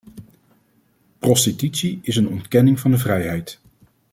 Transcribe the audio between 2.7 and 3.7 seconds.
van de vrijheid.